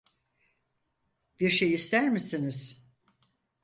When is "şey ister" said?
1.49-2.09